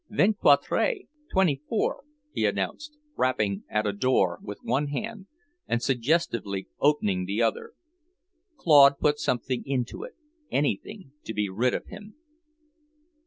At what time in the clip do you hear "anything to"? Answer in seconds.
10.49-11.35